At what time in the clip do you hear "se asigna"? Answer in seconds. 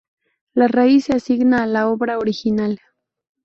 1.05-1.61